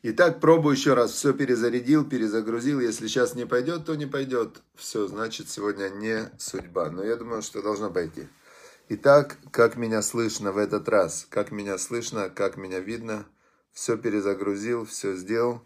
Итак, 0.00 0.38
пробую 0.38 0.76
еще 0.76 0.94
раз. 0.94 1.10
Все 1.10 1.32
перезарядил, 1.32 2.08
перезагрузил. 2.08 2.78
Если 2.78 3.08
сейчас 3.08 3.34
не 3.34 3.46
пойдет, 3.46 3.84
то 3.84 3.96
не 3.96 4.06
пойдет. 4.06 4.62
Все, 4.76 5.08
значит, 5.08 5.48
сегодня 5.48 5.88
не 5.88 6.30
судьба. 6.38 6.90
Но 6.90 7.02
я 7.02 7.16
думаю, 7.16 7.42
что 7.42 7.62
должно 7.62 7.90
пойти. 7.90 8.28
Итак, 8.88 9.38
как 9.50 9.76
меня 9.76 10.00
слышно 10.02 10.52
в 10.52 10.58
этот 10.58 10.88
раз? 10.88 11.26
Как 11.28 11.50
меня 11.50 11.76
слышно, 11.78 12.30
как 12.30 12.56
меня 12.56 12.78
видно? 12.78 13.26
Все 13.72 13.96
перезагрузил, 13.96 14.86
все 14.86 15.16
сделал. 15.16 15.62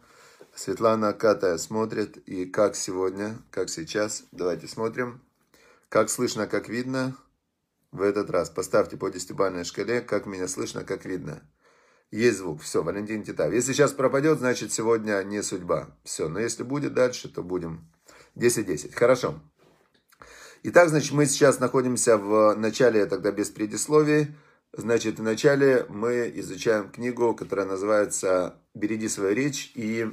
Светлана 0.55 1.11
Акатая 1.11 1.59
смотрит. 1.59 2.17
И 2.27 2.47
как 2.47 2.75
сегодня, 2.75 3.37
как 3.51 3.69
сейчас. 3.69 4.25
Давайте 4.33 4.67
смотрим. 4.67 5.21
Как 5.91 6.09
слышно, 6.09 6.47
как 6.47 6.71
видно 6.71 7.15
в 7.91 8.01
этот 8.01 8.31
раз. 8.31 8.49
Поставьте 8.49 8.97
по 8.97 9.11
десятибалльной 9.11 9.65
шкале, 9.65 10.01
как 10.01 10.25
меня 10.25 10.49
слышно, 10.49 10.85
как 10.85 11.05
видно. 11.05 11.43
Есть 12.13 12.39
звук. 12.39 12.61
Все, 12.61 12.83
Валентин 12.83 13.25
Титаев. 13.25 13.55
Если 13.55 13.73
сейчас 13.73 13.93
пропадет, 13.93 14.39
значит 14.39 14.71
сегодня 14.71 15.23
не 15.23 15.43
судьба. 15.43 15.97
Все, 16.05 16.29
но 16.29 16.39
если 16.39 16.63
будет 16.63 16.93
дальше, 16.93 17.31
то 17.31 17.43
будем 17.43 17.91
10-10. 18.37 18.93
Хорошо. 18.95 19.41
Итак, 20.63 20.91
значит, 20.91 21.13
мы 21.13 21.25
сейчас 21.25 21.59
находимся 21.59 22.19
в 22.19 22.55
начале, 22.55 23.07
тогда 23.07 23.33
без 23.33 23.49
предисловий. 23.49 24.37
Значит, 24.75 25.19
в 25.19 25.23
начале 25.23 25.87
мы 25.89 26.31
изучаем 26.37 26.91
книгу, 26.91 27.35
которая 27.35 27.65
называется 27.65 28.57
«Береги 28.75 29.09
свою 29.09 29.35
речь». 29.35 29.73
И, 29.75 30.07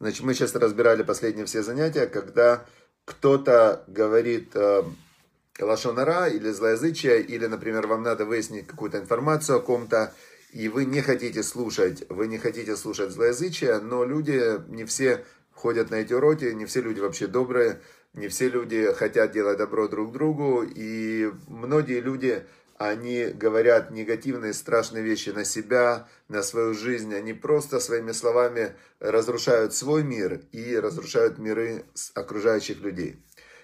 значит, 0.00 0.22
мы 0.24 0.34
сейчас 0.34 0.54
разбирали 0.54 1.02
последние 1.02 1.46
все 1.46 1.62
занятия, 1.62 2.06
когда 2.06 2.66
кто-то 3.06 3.82
говорит 3.86 4.50
э, 4.54 4.82
лошонара 5.58 6.28
или 6.28 6.50
злоязычие, 6.50 7.22
или, 7.22 7.46
например, 7.46 7.86
вам 7.86 8.02
надо 8.02 8.26
выяснить 8.26 8.66
какую-то 8.66 8.98
информацию 8.98 9.58
о 9.58 9.62
ком-то, 9.62 10.12
и 10.52 10.68
вы 10.68 10.84
не 10.84 11.00
хотите 11.02 11.42
слушать, 11.42 12.04
вы 12.08 12.26
не 12.26 12.38
хотите 12.38 12.76
слушать 12.76 13.10
злоязычие, 13.10 13.78
но 13.80 14.04
люди 14.04 14.60
не 14.70 14.84
все 14.84 15.24
ходят 15.52 15.90
на 15.90 15.96
эти 15.96 16.12
уроки, 16.12 16.44
не 16.44 16.64
все 16.66 16.80
люди 16.80 17.00
вообще 17.00 17.26
добрые, 17.26 17.80
не 18.14 18.28
все 18.28 18.48
люди 18.48 18.92
хотят 18.92 19.32
делать 19.32 19.58
добро 19.58 19.88
друг 19.88 20.12
другу, 20.12 20.62
и 20.62 21.30
многие 21.48 22.00
люди, 22.00 22.44
они 22.76 23.26
говорят 23.26 23.90
негативные, 23.90 24.54
страшные 24.54 25.02
вещи 25.02 25.30
на 25.30 25.44
себя, 25.44 26.08
на 26.28 26.42
свою 26.42 26.74
жизнь, 26.74 27.12
они 27.14 27.32
просто 27.32 27.80
своими 27.80 28.12
словами 28.12 28.76
разрушают 29.00 29.74
свой 29.74 30.04
мир 30.04 30.40
и 30.52 30.76
разрушают 30.76 31.38
миры 31.38 31.84
окружающих 32.14 32.80
людей. 32.80 33.20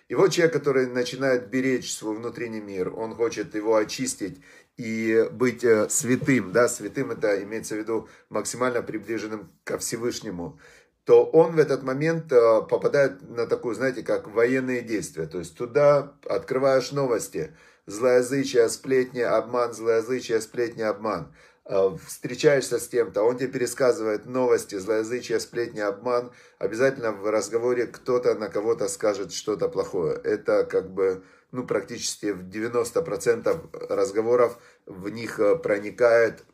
И 0.08 0.14
вот 0.14 0.32
человек, 0.32 0.52
который 0.52 0.86
начинает 0.86 1.48
беречь 1.48 1.92
свой 1.94 2.16
внутренний 2.16 2.60
мир, 2.60 2.92
он 2.94 3.14
хочет 3.14 3.54
его 3.54 3.76
очистить 3.76 4.40
и 4.76 5.28
быть 5.32 5.64
э, 5.64 5.88
святым, 5.88 6.52
да, 6.52 6.68
святым 6.68 7.12
это 7.12 7.42
имеется 7.42 7.74
в 7.74 7.78
виду 7.78 8.08
максимально 8.28 8.82
приближенным 8.82 9.50
ко 9.64 9.78
Всевышнему, 9.78 10.58
то 11.04 11.24
он 11.24 11.54
в 11.54 11.58
этот 11.58 11.82
момент 11.82 12.32
э, 12.32 12.62
попадает 12.68 13.22
на 13.22 13.46
такую, 13.46 13.74
знаете, 13.74 14.02
как 14.02 14.28
военные 14.28 14.82
действия. 14.82 15.26
То 15.26 15.38
есть 15.38 15.56
туда 15.56 16.14
открываешь 16.28 16.92
новости, 16.92 17.54
злоязычие, 17.86 18.68
сплетни, 18.68 19.20
обман, 19.20 19.72
злоязычие, 19.72 20.40
сплетни, 20.40 20.82
обман. 20.82 21.32
Э, 21.66 21.96
встречаешься 22.06 22.78
с 22.78 22.88
кем-то, 22.88 23.22
он 23.22 23.38
тебе 23.38 23.48
пересказывает 23.48 24.26
новости, 24.26 24.74
злоязычие, 24.74 25.40
сплетни, 25.40 25.80
обман. 25.80 26.30
Обязательно 26.58 27.12
в 27.12 27.30
разговоре 27.30 27.86
кто-то 27.86 28.34
на 28.34 28.48
кого-то 28.48 28.88
скажет 28.88 29.32
что-то 29.32 29.68
плохое. 29.68 30.14
Это 30.24 30.64
как 30.64 30.92
бы 30.92 31.24
ну, 31.52 31.66
практически 31.66 32.32
в 32.32 32.48
90% 32.48 33.88
разговоров 33.88 34.58
в 34.84 35.08
них 35.08 35.40
э, 35.40 35.56
проникает 35.56 36.44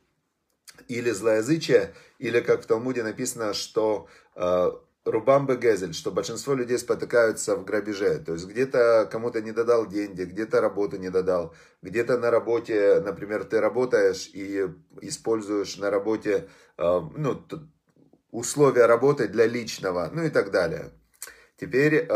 или 0.86 1.11
злоязычие, 1.11 1.95
или, 2.19 2.41
как 2.41 2.62
в 2.62 2.67
Талмуде 2.67 3.02
написано, 3.02 3.52
что 3.52 4.08
э, 4.36 4.70
Рубамбе 5.04 5.56
Гезель, 5.56 5.94
что 5.94 6.10
большинство 6.10 6.54
людей 6.54 6.78
спотыкаются 6.78 7.56
в 7.56 7.64
грабеже. 7.64 8.18
То 8.18 8.34
есть 8.34 8.46
где-то 8.46 9.08
кому-то 9.10 9.40
не 9.40 9.52
додал 9.52 9.86
деньги, 9.86 10.22
где-то 10.22 10.61
работу 10.61 10.98
не 10.98 11.11
додал, 11.11 11.55
где-то 11.80 12.18
на 12.18 12.30
работе, 12.30 13.00
например, 13.00 13.44
ты 13.44 13.60
работаешь 13.60 14.28
и 14.33 14.66
используешь 15.00 15.78
на 15.78 15.90
работе 15.90 16.48
э, 16.77 17.00
ну, 17.16 17.42
условия 18.30 18.86
работы 18.86 19.27
для 19.28 19.46
личного, 19.46 20.10
ну 20.12 20.22
и 20.22 20.30
так 20.30 20.50
далее. 20.50 20.90
Теперь 21.58 22.08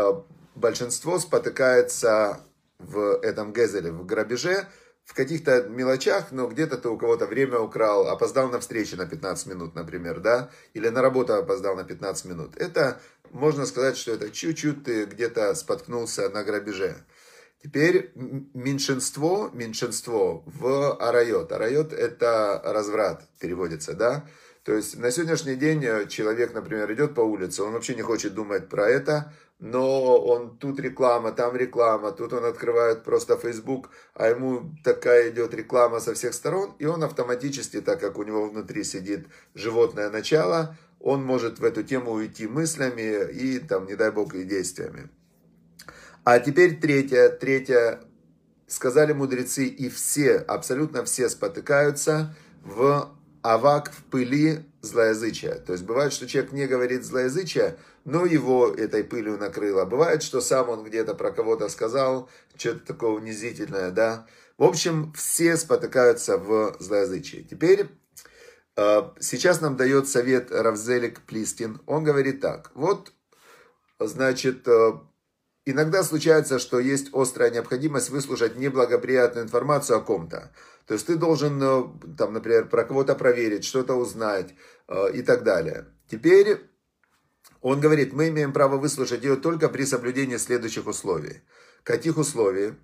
большинство 0.55 1.19
спотыкается 1.19 2.39
в 2.79 3.19
этом 3.21 3.53
Гезеле, 3.53 3.91
в 3.91 4.05
грабеже, 4.05 4.67
в 5.05 5.13
каких-то 5.13 5.63
мелочах, 5.69 6.31
но 6.31 6.47
где-то 6.47 6.77
ты 6.77 6.89
у 6.89 6.97
кого-то 6.97 7.27
время 7.27 7.59
украл, 7.59 8.07
опоздал 8.07 8.49
на 8.49 8.59
встречу 8.59 8.97
на 8.97 9.05
15 9.05 9.45
минут, 9.47 9.75
например, 9.75 10.19
да, 10.19 10.49
или 10.73 10.89
на 10.89 11.01
работу 11.01 11.35
опоздал 11.35 11.75
на 11.75 11.83
15 11.83 12.25
минут. 12.25 12.57
Это, 12.57 12.99
можно 13.29 13.67
сказать, 13.67 13.97
что 13.97 14.13
это 14.13 14.31
чуть-чуть 14.31 14.83
ты 14.83 15.05
где-то 15.05 15.53
споткнулся 15.53 16.27
на 16.29 16.43
грабеже. 16.43 17.05
Теперь 17.63 18.11
меньшинство, 18.15 19.49
меньшинство 19.53 20.43
в 20.45 20.95
арайот. 20.97 21.51
Арайот 21.51 21.93
это 21.93 22.61
разврат, 22.65 23.27
переводится, 23.39 23.93
да. 23.93 24.27
То 24.63 24.73
есть 24.73 24.97
на 24.97 25.11
сегодняшний 25.11 25.55
день 25.55 25.81
человек, 26.07 26.55
например, 26.55 26.91
идет 26.93 27.13
по 27.13 27.21
улице, 27.21 27.61
он 27.61 27.73
вообще 27.73 27.93
не 27.93 28.01
хочет 28.01 28.33
думать 28.33 28.69
про 28.69 28.89
это, 28.89 29.33
но 29.59 30.17
он 30.17 30.57
тут 30.57 30.79
реклама, 30.79 31.31
там 31.31 31.55
реклама, 31.55 32.11
тут 32.11 32.33
он 32.33 32.45
открывает 32.45 33.03
просто 33.03 33.37
Facebook, 33.37 33.89
а 34.13 34.27
ему 34.27 34.75
такая 34.83 35.29
идет 35.29 35.53
реклама 35.53 35.99
со 35.99 36.13
всех 36.13 36.33
сторон, 36.33 36.75
и 36.79 36.85
он 36.85 37.03
автоматически, 37.03 37.81
так 37.81 37.99
как 37.99 38.17
у 38.17 38.23
него 38.23 38.49
внутри 38.49 38.83
сидит 38.83 39.27
животное 39.53 40.09
начало, 40.09 40.77
он 40.99 41.23
может 41.23 41.59
в 41.59 41.63
эту 41.63 41.83
тему 41.83 42.11
уйти 42.11 42.47
мыслями 42.47 43.31
и 43.31 43.59
там, 43.59 43.85
не 43.85 43.95
дай 43.95 44.11
бог, 44.11 44.35
и 44.35 44.43
действиями. 44.43 45.09
А 46.23 46.39
теперь 46.39 46.79
третье, 46.79 47.29
третье, 47.29 48.01
сказали 48.67 49.13
мудрецы, 49.13 49.65
и 49.65 49.89
все, 49.89 50.37
абсолютно 50.37 51.05
все 51.05 51.29
спотыкаются 51.29 52.35
в 52.63 53.09
авак, 53.41 53.91
в 53.91 54.03
пыли 54.05 54.65
злоязычия. 54.85 55.55
То 55.55 55.73
есть 55.73 55.83
бывает, 55.83 56.13
что 56.13 56.27
человек 56.27 56.51
не 56.51 56.67
говорит 56.67 57.03
злоязычия, 57.03 57.77
но 58.05 58.25
его 58.25 58.67
этой 58.67 59.03
пылью 59.03 59.37
накрыло. 59.37 59.85
Бывает, 59.85 60.23
что 60.23 60.41
сам 60.41 60.69
он 60.69 60.83
где-то 60.83 61.15
про 61.15 61.31
кого-то 61.31 61.69
сказал, 61.69 62.29
что-то 62.57 62.85
такое 62.85 63.11
унизительное, 63.11 63.91
да. 63.91 64.27
В 64.57 64.63
общем, 64.63 65.11
все 65.13 65.57
спотыкаются 65.57 66.37
в 66.37 66.77
злоязычии. 66.79 67.45
Теперь, 67.49 67.87
э, 68.77 69.01
сейчас 69.19 69.59
нам 69.59 69.75
дает 69.75 70.07
совет 70.07 70.51
Равзелик 70.51 71.21
Плистин. 71.21 71.81
Он 71.85 72.03
говорит 72.03 72.39
так, 72.39 72.71
вот, 72.73 73.11
значит, 73.99 74.67
э, 74.67 74.93
иногда 75.65 76.03
случается, 76.03 76.59
что 76.59 76.79
есть 76.79 77.09
острая 77.13 77.51
необходимость 77.51 78.09
выслушать 78.09 78.57
неблагоприятную 78.57 79.45
информацию 79.45 79.97
о 79.97 80.01
ком-то. 80.01 80.51
То 80.85 80.93
есть 80.93 81.07
ты 81.07 81.15
должен, 81.15 81.61
э, 81.61 81.83
там, 82.17 82.33
например, 82.33 82.69
про 82.69 82.83
кого-то 82.83 83.15
проверить, 83.15 83.65
что-то 83.65 83.95
узнать 83.95 84.53
и 85.15 85.23
так 85.23 85.43
далее. 85.43 85.87
Теперь 86.07 86.59
он 87.65 87.79
говорит, 87.79 88.13
мы 88.13 88.29
имеем 88.29 88.53
право 88.53 88.77
выслушать 88.77 89.23
ее 89.23 89.37
только 89.37 89.69
при 89.69 89.85
соблюдении 89.85 90.37
следующих 90.37 90.85
условий. 90.85 91.41
Каких 91.81 92.17
условий? 92.17 92.75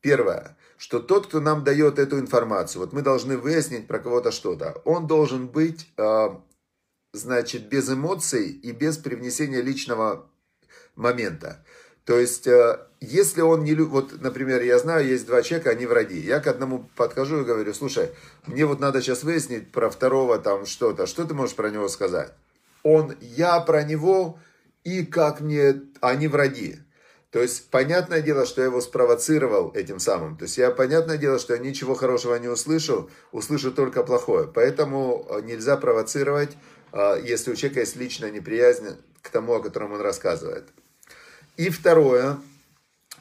Первое, 0.00 0.56
что 0.76 0.98
тот, 0.98 1.28
кто 1.28 1.38
нам 1.38 1.62
дает 1.62 2.00
эту 2.00 2.18
информацию, 2.18 2.82
вот 2.82 2.92
мы 2.92 3.02
должны 3.02 3.38
выяснить 3.38 3.86
про 3.86 4.00
кого-то 4.00 4.32
что-то, 4.32 4.82
он 4.84 5.06
должен 5.06 5.46
быть, 5.46 5.88
э, 5.96 6.28
значит, 7.12 7.68
без 7.68 7.88
эмоций 7.88 8.48
и 8.48 8.72
без 8.72 8.98
привнесения 8.98 9.60
личного 9.62 10.28
момента. 10.96 11.64
То 12.06 12.18
есть, 12.18 12.46
э, 12.46 12.78
если 13.00 13.42
он 13.42 13.64
не 13.64 13.74
любит, 13.74 13.92
вот, 13.92 14.22
например, 14.22 14.62
я 14.62 14.78
знаю, 14.78 15.06
есть 15.06 15.26
два 15.26 15.42
человека, 15.42 15.70
они 15.70 15.84
враги. 15.84 16.18
Я 16.18 16.40
к 16.40 16.46
одному 16.46 16.88
подхожу 16.96 17.42
и 17.42 17.44
говорю, 17.44 17.74
слушай, 17.74 18.10
мне 18.46 18.64
вот 18.64 18.80
надо 18.80 19.02
сейчас 19.02 19.24
выяснить 19.24 19.70
про 19.70 19.90
второго 19.90 20.38
там 20.38 20.64
что-то, 20.64 21.06
что 21.06 21.24
ты 21.24 21.34
можешь 21.34 21.54
про 21.54 21.70
него 21.70 21.88
сказать? 21.88 22.32
он, 22.86 23.16
я 23.20 23.58
про 23.60 23.82
него, 23.82 24.38
и 24.84 25.04
как 25.04 25.40
мне, 25.40 25.82
они 26.00 26.28
враги. 26.28 26.76
То 27.30 27.42
есть, 27.42 27.68
понятное 27.70 28.22
дело, 28.22 28.46
что 28.46 28.60
я 28.60 28.68
его 28.68 28.80
спровоцировал 28.80 29.72
этим 29.74 29.98
самым. 29.98 30.36
То 30.36 30.44
есть, 30.44 30.56
я, 30.56 30.70
понятное 30.70 31.18
дело, 31.18 31.40
что 31.40 31.54
я 31.54 31.58
ничего 31.58 31.94
хорошего 31.94 32.36
не 32.36 32.46
услышу, 32.46 33.10
услышу 33.32 33.72
только 33.72 34.04
плохое. 34.04 34.46
Поэтому 34.46 35.26
э, 35.28 35.40
нельзя 35.42 35.76
провоцировать, 35.76 36.56
э, 36.92 37.20
если 37.24 37.50
у 37.50 37.56
человека 37.56 37.80
есть 37.80 37.96
личная 37.96 38.30
неприязнь 38.30 38.96
к 39.20 39.30
тому, 39.30 39.54
о 39.54 39.60
котором 39.60 39.92
он 39.92 40.00
рассказывает. 40.00 40.68
И 41.56 41.70
второе, 41.70 42.38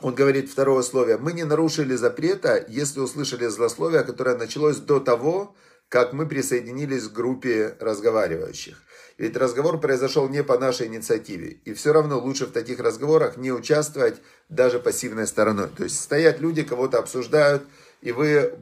он 0.02 0.14
говорит 0.14 0.50
второе 0.50 0.80
условие. 0.80 1.18
Мы 1.18 1.34
не 1.34 1.46
нарушили 1.46 1.96
запрета, 1.96 2.66
если 2.68 3.00
услышали 3.00 3.48
злословие, 3.48 4.04
которое 4.04 4.38
началось 4.38 4.78
до 4.78 5.00
того, 5.00 5.56
как 5.88 6.14
мы 6.14 6.28
присоединились 6.28 7.08
к 7.08 7.14
группе 7.14 7.76
разговаривающих. 7.80 8.82
Ведь 9.18 9.38
разговор 9.38 9.80
произошел 9.80 10.28
не 10.28 10.44
по 10.44 10.60
нашей 10.60 10.88
инициативе. 10.88 11.60
И 11.64 11.74
все 11.74 11.94
равно 11.94 12.20
лучше 12.20 12.48
в 12.48 12.52
таких 12.52 12.80
разговорах 12.80 13.38
не 13.38 13.54
участвовать 13.54 14.22
даже 14.50 14.80
пассивной 14.80 15.28
стороной. 15.28 15.70
То 15.70 15.84
есть 15.84 16.02
стоят 16.02 16.42
люди, 16.42 16.64
кого-то 16.64 17.00
обсуждают, 17.00 17.64
и 18.02 18.12
вы 18.12 18.54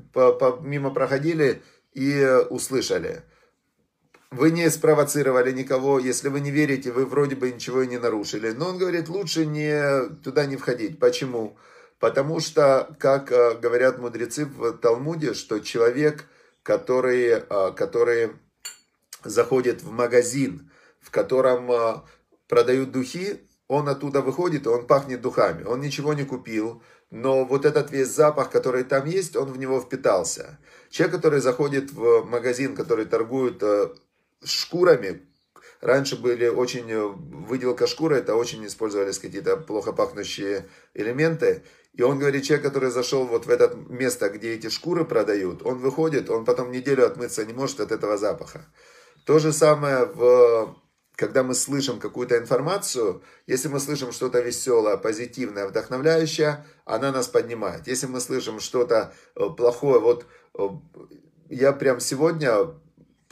мимо 0.62 0.94
проходили 0.94 1.64
и 1.94 2.24
услышали. 2.52 3.24
Вы 4.34 4.52
не 4.52 4.70
спровоцировали 4.70 5.52
никого, 5.52 6.00
если 6.00 6.30
вы 6.30 6.40
не 6.42 6.52
верите, 6.52 6.92
вы 6.92 7.06
вроде 7.06 7.36
бы 7.36 7.52
ничего 7.52 7.84
и 7.84 7.88
не 7.88 8.00
нарушили. 8.00 8.52
Но 8.52 8.70
он 8.70 8.78
говорит, 8.78 9.08
лучше 9.10 9.46
не, 9.46 10.10
туда 10.24 10.46
не 10.46 10.58
входить. 10.58 11.00
Почему? 11.00 11.56
Потому 12.00 12.40
что, 12.40 12.96
как 13.00 13.32
э, 13.32 13.56
говорят 13.60 14.00
мудрецы 14.00 14.46
в 14.46 14.74
Талмуде, 14.74 15.34
что 15.34 15.60
человек, 15.60 16.26
который, 16.64 17.44
э, 17.48 17.72
который 17.76 18.32
заходит 19.24 19.84
в 19.84 19.92
магазин, 19.92 20.70
в 21.00 21.12
котором 21.12 21.72
э, 21.72 21.96
продают 22.48 22.92
духи, 22.92 23.40
он 23.68 23.88
оттуда 23.88 24.22
выходит, 24.22 24.66
и 24.66 24.70
он 24.70 24.88
пахнет 24.88 25.22
духами. 25.22 25.64
Он 25.64 25.80
ничего 25.80 26.14
не 26.14 26.26
купил, 26.26 26.82
но 27.12 27.46
вот 27.46 27.66
этот 27.66 27.92
весь 27.92 28.10
запах, 28.10 28.50
который 28.50 28.84
там 28.84 29.06
есть, 29.06 29.36
он 29.36 29.52
в 29.52 29.58
него 29.58 29.80
впитался. 29.80 30.60
Человек, 30.90 31.16
который 31.18 31.40
заходит 31.40 31.92
в 31.92 32.24
магазин, 32.26 32.76
который 32.76 33.06
торгует 33.06 33.64
шкурами. 34.46 35.22
Раньше 35.82 36.16
были 36.16 36.48
очень, 36.48 36.90
э, 36.90 37.06
выделка 37.06 37.88
шкуры, 37.88 38.18
это 38.18 38.36
очень 38.36 38.66
использовались 38.66 39.20
какие-то 39.20 39.58
плохо 39.58 39.92
пахнущие 39.92 40.68
элементы. 40.94 41.64
И 41.94 42.02
он 42.02 42.18
говорит, 42.18 42.44
человек, 42.44 42.66
который 42.66 42.90
зашел 42.90 43.26
вот 43.26 43.46
в 43.46 43.50
это 43.50 43.76
место, 43.90 44.30
где 44.30 44.54
эти 44.54 44.70
шкуры 44.70 45.06
продают, 45.06 45.62
он 45.64 45.78
выходит, 45.80 46.30
он 46.30 46.46
потом 46.46 46.72
неделю 46.72 47.06
отмыться 47.06 47.46
не 47.46 47.54
может 47.54 47.80
от 47.82 47.92
этого 47.92 48.18
запаха. 48.18 48.66
То 49.26 49.40
же 49.40 49.54
самое, 49.54 50.06
в, 50.06 50.76
когда 51.16 51.44
мы 51.44 51.54
слышим 51.54 52.00
какую-то 52.00 52.38
информацию, 52.38 53.22
если 53.46 53.68
мы 53.68 53.80
слышим 53.80 54.12
что-то 54.12 54.40
веселое, 54.40 54.98
позитивное, 54.98 55.68
вдохновляющее, 55.68 56.66
она 56.86 57.12
нас 57.12 57.28
поднимает. 57.28 57.88
Если 57.88 58.08
мы 58.08 58.20
слышим 58.20 58.60
что-то 58.60 59.14
э, 59.36 59.50
плохое, 59.56 60.00
вот 60.00 60.26
э, 60.58 60.68
я 61.50 61.74
прям 61.74 62.00
сегодня 62.00 62.74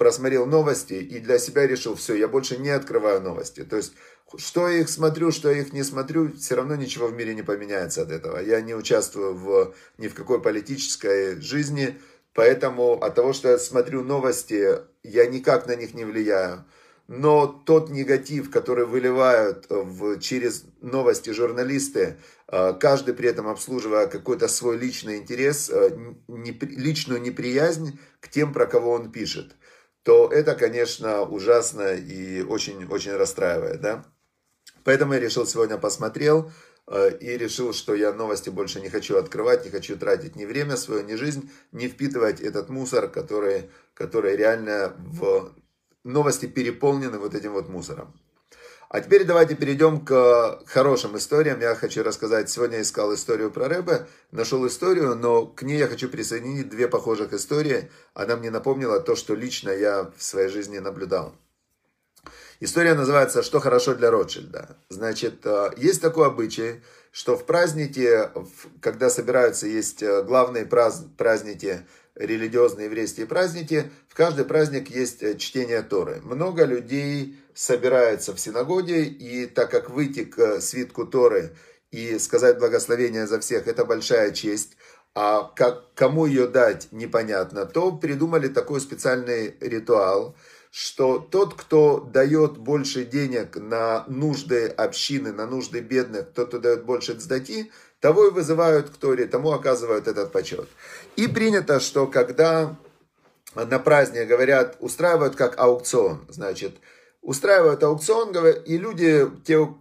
просмотрел 0.01 0.47
новости 0.47 0.93
и 0.93 1.19
для 1.19 1.37
себя 1.37 1.67
решил, 1.67 1.93
все, 1.93 2.15
я 2.15 2.27
больше 2.27 2.57
не 2.57 2.71
открываю 2.71 3.21
новости. 3.21 3.63
То 3.63 3.77
есть, 3.77 3.93
что 4.35 4.67
я 4.67 4.79
их 4.79 4.89
смотрю, 4.89 5.31
что 5.31 5.51
я 5.51 5.61
их 5.61 5.73
не 5.73 5.83
смотрю, 5.83 6.35
все 6.35 6.55
равно 6.55 6.75
ничего 6.75 7.05
в 7.05 7.13
мире 7.13 7.35
не 7.35 7.43
поменяется 7.43 8.01
от 8.01 8.09
этого. 8.09 8.39
Я 8.39 8.61
не 8.61 8.73
участвую 8.73 9.35
в, 9.35 9.75
ни 9.99 10.07
в 10.07 10.15
какой 10.15 10.41
политической 10.41 11.39
жизни, 11.39 11.99
поэтому 12.33 12.93
от 12.93 13.13
того, 13.13 13.31
что 13.31 13.49
я 13.49 13.59
смотрю 13.59 14.03
новости, 14.03 14.79
я 15.03 15.27
никак 15.27 15.67
на 15.67 15.75
них 15.75 15.93
не 15.93 16.03
влияю. 16.03 16.65
Но 17.07 17.45
тот 17.45 17.91
негатив, 17.91 18.49
который 18.49 18.87
выливают 18.87 19.67
в, 19.69 20.19
через 20.19 20.63
новости 20.81 21.29
журналисты, 21.29 22.17
э, 22.47 22.73
каждый 22.79 23.13
при 23.13 23.29
этом 23.29 23.47
обслуживая 23.47 24.07
какой-то 24.07 24.47
свой 24.47 24.79
личный 24.79 25.17
интерес, 25.17 25.69
э, 25.69 25.95
личную 26.27 27.21
неприязнь 27.21 27.99
к 28.19 28.29
тем, 28.29 28.51
про 28.51 28.65
кого 28.65 28.93
он 28.93 29.11
пишет 29.11 29.55
то 30.03 30.29
это, 30.31 30.55
конечно, 30.55 31.21
ужасно 31.21 31.93
и 31.93 32.41
очень-очень 32.41 33.13
расстраивает, 33.13 33.81
да. 33.81 34.05
Поэтому 34.83 35.13
я 35.13 35.19
решил 35.19 35.45
сегодня 35.45 35.77
посмотрел 35.77 36.51
э, 36.87 37.17
и 37.19 37.37
решил, 37.37 37.73
что 37.73 37.93
я 37.93 38.11
новости 38.11 38.49
больше 38.49 38.81
не 38.81 38.89
хочу 38.89 39.17
открывать, 39.17 39.63
не 39.65 39.71
хочу 39.71 39.97
тратить 39.97 40.35
ни 40.35 40.45
время 40.45 40.75
свое, 40.75 41.03
ни 41.03 41.13
жизнь, 41.15 41.51
не 41.71 41.87
впитывать 41.87 42.41
этот 42.41 42.69
мусор, 42.69 43.09
который, 43.09 43.69
который 43.93 44.35
реально 44.35 44.95
в 44.97 45.53
новости 46.03 46.47
переполнены 46.47 47.19
вот 47.19 47.35
этим 47.35 47.53
вот 47.53 47.69
мусором. 47.69 48.19
А 48.93 48.99
теперь 48.99 49.23
давайте 49.23 49.55
перейдем 49.55 50.03
к 50.03 50.59
хорошим 50.65 51.15
историям. 51.15 51.61
Я 51.61 51.75
хочу 51.75 52.03
рассказать, 52.03 52.49
сегодня 52.49 52.75
я 52.75 52.81
искал 52.81 53.13
историю 53.13 53.49
про 53.49 53.69
Рэбе, 53.69 54.05
нашел 54.31 54.67
историю, 54.67 55.15
но 55.15 55.45
к 55.45 55.61
ней 55.61 55.77
я 55.77 55.87
хочу 55.87 56.09
присоединить 56.09 56.67
две 56.67 56.89
похожих 56.89 57.31
истории. 57.31 57.89
Она 58.13 58.35
мне 58.35 58.51
напомнила 58.51 58.99
то, 58.99 59.15
что 59.15 59.33
лично 59.33 59.69
я 59.69 60.11
в 60.17 60.21
своей 60.21 60.49
жизни 60.49 60.79
наблюдал. 60.79 61.33
История 62.59 62.93
называется 62.93 63.43
«Что 63.43 63.61
хорошо 63.61 63.95
для 63.95 64.11
Ротшильда». 64.11 64.75
Значит, 64.89 65.45
э, 65.45 65.71
есть 65.77 66.01
такой 66.01 66.27
обычай, 66.27 66.83
что 67.13 67.37
в 67.37 67.45
празднике, 67.45 68.29
когда 68.81 69.09
собираются, 69.09 69.67
есть 69.67 70.03
э, 70.03 70.21
главные 70.21 70.65
праздники, 70.65 71.87
религиозные 72.15 72.85
еврейские 72.85 73.25
праздники, 73.25 73.91
в 74.07 74.15
каждый 74.15 74.45
праздник 74.45 74.89
есть 74.89 75.23
э, 75.23 75.37
чтение 75.37 75.81
Торы. 75.81 76.21
Много 76.23 76.65
людей 76.65 77.39
собирается 77.53 78.33
в 78.33 78.39
синагоге, 78.39 79.03
и 79.05 79.45
так 79.45 79.71
как 79.71 79.89
выйти 79.89 80.25
к 80.25 80.61
свитку 80.61 81.05
Торы 81.05 81.55
и 81.91 82.17
сказать 82.19 82.59
благословение 82.59 83.27
за 83.27 83.39
всех, 83.39 83.67
это 83.67 83.85
большая 83.85 84.31
честь, 84.31 84.77
а 85.13 85.43
как, 85.55 85.93
кому 85.93 86.25
ее 86.25 86.47
дать 86.47 86.87
непонятно, 86.91 87.65
то 87.65 87.91
придумали 87.91 88.47
такой 88.47 88.79
специальный 88.79 89.55
ритуал, 89.59 90.35
что 90.71 91.19
тот, 91.19 91.53
кто 91.53 91.99
дает 91.99 92.57
больше 92.57 93.03
денег 93.03 93.57
на 93.57 94.05
нужды 94.07 94.67
общины, 94.67 95.33
на 95.33 95.45
нужды 95.45 95.81
бедных, 95.81 96.31
тот, 96.33 96.47
кто 96.47 96.59
дает 96.59 96.85
больше 96.85 97.13
цдаки, 97.13 97.71
того 98.01 98.27
и 98.27 98.31
вызывают 98.31 98.89
к 98.89 98.97
Торе, 98.97 99.25
тому 99.27 99.51
оказывают 99.51 100.07
этот 100.07 100.31
почет. 100.31 100.67
И 101.15 101.27
принято, 101.27 101.79
что 101.79 102.07
когда 102.07 102.75
на 103.55 103.79
праздник 103.79 104.27
говорят, 104.27 104.75
устраивают 104.79 105.35
как 105.35 105.57
аукцион, 105.59 106.25
значит, 106.27 106.75
устраивают 107.21 107.83
аукцион, 107.83 108.35
и 108.65 108.77
люди, 108.77 109.27
те, 109.45 109.73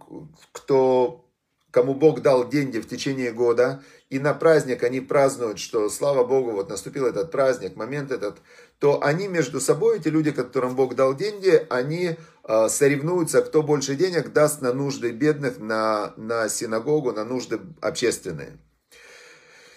кто, 0.51 1.25
кому 1.71 1.95
Бог 1.95 2.21
дал 2.21 2.47
деньги 2.47 2.77
в 2.77 2.87
течение 2.87 3.31
года, 3.31 3.83
и 4.09 4.19
на 4.19 4.33
праздник 4.33 4.83
они 4.83 4.99
празднуют, 4.99 5.57
что 5.57 5.89
слава 5.89 6.23
Богу, 6.23 6.51
вот 6.51 6.69
наступил 6.69 7.07
этот 7.07 7.31
праздник, 7.31 7.75
момент 7.75 8.11
этот, 8.11 8.37
то 8.81 9.03
они 9.03 9.27
между 9.27 9.61
собой, 9.61 9.99
эти 9.99 10.07
люди, 10.07 10.31
которым 10.31 10.75
Бог 10.75 10.95
дал 10.95 11.15
деньги, 11.15 11.67
они 11.69 12.17
э, 12.43 12.67
соревнуются, 12.67 13.43
кто 13.43 13.61
больше 13.61 13.93
денег 13.93 14.33
даст 14.33 14.61
на 14.61 14.73
нужды 14.73 15.11
бедных, 15.11 15.59
на, 15.59 16.15
на 16.17 16.49
синагогу, 16.49 17.11
на 17.11 17.23
нужды 17.23 17.59
общественные. 17.79 18.57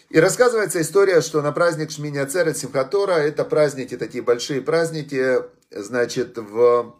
И 0.09 0.19
рассказывается 0.19 0.81
история, 0.81 1.21
что 1.21 1.43
на 1.43 1.53
праздник 1.53 1.91
Шмини 1.91 2.17
Ацерет 2.17 2.57
Симхатора, 2.57 3.13
это 3.13 3.45
праздники, 3.45 3.99
такие 3.99 4.25
большие 4.25 4.63
праздники, 4.63 5.43
значит, 5.71 6.39
в 6.39 6.95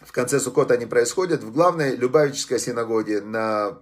в 0.00 0.12
конце 0.12 0.40
Сукота 0.40 0.74
они 0.74 0.86
происходят 0.86 1.42
в 1.42 1.52
главной 1.52 1.96
Любавической 1.96 2.58
синагоге 2.58 3.20
на 3.20 3.78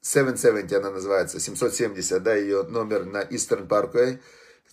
770, 0.00 0.72
э, 0.72 0.76
она 0.76 0.90
называется, 0.92 1.40
770, 1.40 2.22
да, 2.22 2.36
ее 2.36 2.62
номер 2.62 3.04
на 3.04 3.22
Eastern 3.22 3.66
Parkway. 3.66 4.20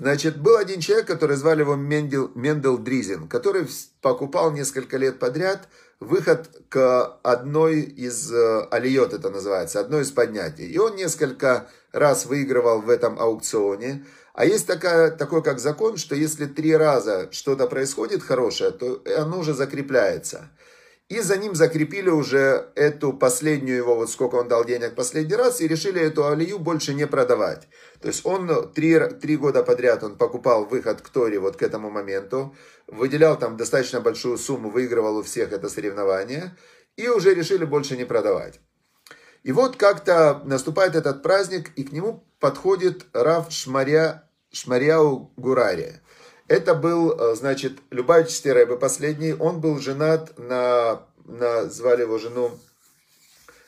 Значит, 0.01 0.41
был 0.41 0.57
один 0.57 0.79
человек, 0.79 1.05
который 1.05 1.35
звали 1.35 1.59
его 1.59 1.75
Мендел, 1.75 2.31
Мендел 2.33 2.79
Дризин, 2.79 3.27
который 3.27 3.67
покупал 4.01 4.51
несколько 4.51 4.97
лет 4.97 5.19
подряд 5.19 5.67
выход 5.99 6.49
к 6.69 7.19
одной 7.21 7.81
из 7.81 8.33
э, 8.33 8.67
алиот, 8.71 9.13
это 9.13 9.29
называется, 9.29 9.79
одной 9.79 10.01
из 10.01 10.09
поднятий. 10.09 10.65
И 10.65 10.79
он 10.79 10.95
несколько 10.95 11.69
раз 11.91 12.25
выигрывал 12.25 12.81
в 12.81 12.89
этом 12.89 13.19
аукционе. 13.19 14.03
А 14.33 14.43
есть 14.43 14.65
такая, 14.65 15.11
такой 15.11 15.43
как 15.43 15.59
закон, 15.59 15.97
что 15.97 16.15
если 16.15 16.47
три 16.47 16.75
раза 16.75 17.29
что-то 17.31 17.67
происходит 17.67 18.23
хорошее, 18.23 18.71
то 18.71 19.03
оно 19.19 19.37
уже 19.37 19.53
закрепляется. 19.53 20.49
И 21.11 21.19
за 21.19 21.35
ним 21.35 21.55
закрепили 21.55 22.09
уже 22.09 22.71
эту 22.73 23.11
последнюю 23.11 23.79
его, 23.79 23.95
вот 23.95 24.09
сколько 24.09 24.35
он 24.35 24.47
дал 24.47 24.63
денег 24.63 24.95
последний 24.95 25.35
раз, 25.35 25.59
и 25.59 25.67
решили 25.67 25.99
эту 25.99 26.25
алию 26.25 26.57
больше 26.57 26.93
не 26.93 27.05
продавать. 27.05 27.67
То 27.99 28.07
есть 28.07 28.25
он 28.25 28.71
три, 28.71 28.97
три 29.21 29.35
года 29.35 29.61
подряд 29.61 30.03
он 30.03 30.15
покупал 30.15 30.63
выход 30.63 31.01
к 31.01 31.09
Торе 31.09 31.37
вот 31.37 31.57
к 31.57 31.63
этому 31.63 31.89
моменту, 31.89 32.55
выделял 32.87 33.37
там 33.37 33.57
достаточно 33.57 33.99
большую 33.99 34.37
сумму, 34.37 34.69
выигрывал 34.69 35.17
у 35.17 35.23
всех 35.23 35.51
это 35.51 35.67
соревнование, 35.67 36.55
и 36.95 37.09
уже 37.09 37.33
решили 37.33 37.65
больше 37.65 37.97
не 37.97 38.05
продавать. 38.05 38.61
И 39.43 39.51
вот 39.51 39.75
как-то 39.75 40.41
наступает 40.45 40.95
этот 40.95 41.23
праздник, 41.23 41.71
и 41.75 41.83
к 41.83 41.91
нему 41.91 42.23
подходит 42.39 43.05
Рав 43.11 43.51
Шмаря, 43.51 44.29
Шмаряу 44.53 45.33
Гурари. 45.35 45.99
Это 46.47 46.75
был, 46.75 47.11
э, 47.11 47.35
значит, 47.35 47.79
Любавичский 47.91 48.51
Рэбе 48.51 48.77
последний. 48.77 49.33
Он 49.33 49.61
был 49.61 49.79
женат 49.79 50.37
на, 50.37 51.03
на 51.25 51.65
звали 51.69 52.01
его 52.01 52.17
жену 52.17 52.51